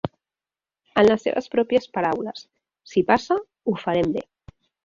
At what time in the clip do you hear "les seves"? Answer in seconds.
1.09-1.51